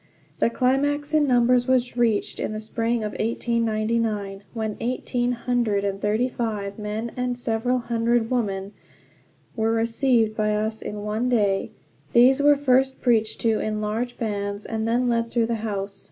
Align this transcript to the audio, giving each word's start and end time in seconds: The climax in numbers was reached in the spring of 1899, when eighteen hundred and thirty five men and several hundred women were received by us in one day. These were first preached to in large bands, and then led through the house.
The 0.39 0.49
climax 0.49 1.13
in 1.13 1.27
numbers 1.27 1.67
was 1.67 1.95
reached 1.95 2.39
in 2.39 2.53
the 2.53 2.59
spring 2.59 3.03
of 3.03 3.11
1899, 3.19 4.41
when 4.55 4.75
eighteen 4.79 5.33
hundred 5.33 5.83
and 5.83 6.01
thirty 6.01 6.27
five 6.27 6.79
men 6.79 7.11
and 7.15 7.37
several 7.37 7.77
hundred 7.77 8.31
women 8.31 8.71
were 9.55 9.69
received 9.71 10.35
by 10.35 10.55
us 10.55 10.81
in 10.81 11.03
one 11.03 11.29
day. 11.29 11.69
These 12.13 12.41
were 12.41 12.57
first 12.57 12.99
preached 12.99 13.41
to 13.41 13.59
in 13.59 13.79
large 13.79 14.17
bands, 14.17 14.65
and 14.65 14.87
then 14.87 15.07
led 15.07 15.29
through 15.29 15.45
the 15.45 15.55
house. 15.61 15.99